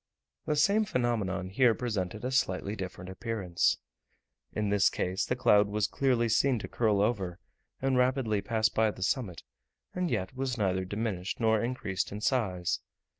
[0.47, 3.77] The same phenomenon here presented a slightly different appearance.
[4.51, 7.37] In this case the cloud was clearly seen to curl over,
[7.83, 9.43] and rapidly pass by the summit,
[9.93, 12.79] and yet was neither diminished nor increased in size.